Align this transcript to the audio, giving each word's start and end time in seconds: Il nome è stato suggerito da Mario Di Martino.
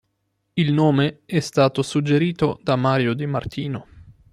Il 0.55 0.73
nome 0.73 1.19
è 1.27 1.39
stato 1.41 1.83
suggerito 1.83 2.59
da 2.63 2.75
Mario 2.75 3.13
Di 3.13 3.27
Martino. 3.27 3.85